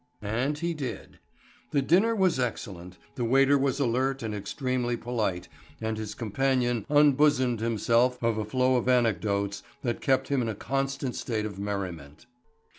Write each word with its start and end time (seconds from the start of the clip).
And 0.23 0.57
he 0.57 0.73
did. 0.73 1.19
The 1.69 1.83
dinner 1.83 2.15
was 2.15 2.39
excellent, 2.39 2.97
the 3.13 3.23
waiter 3.23 3.55
was 3.55 3.79
alert 3.79 4.23
and 4.23 4.33
extremely 4.33 4.97
polite 4.97 5.47
and 5.79 5.95
his 5.95 6.15
companion 6.15 6.87
unbosomed 6.89 7.59
himself 7.59 8.17
of 8.23 8.39
a 8.39 8.43
flow 8.45 8.77
of 8.77 8.89
anecdotes 8.89 9.61
that 9.83 10.01
kept 10.01 10.29
him 10.29 10.41
in 10.41 10.49
a 10.49 10.55
constant 10.55 11.13
state 11.15 11.45
of 11.45 11.59
merriment. 11.59 12.25